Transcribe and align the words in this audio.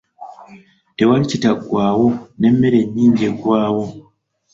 Tewali 0.95 1.25
kitaggwaawo, 1.31 2.07
n'emmere 2.39 2.77
enyinji 2.85 3.23
eggwawo. 3.29 3.85